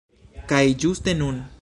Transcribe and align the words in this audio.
Kaj 0.53 0.63
ĝuste 0.85 1.17
nun! 1.23 1.43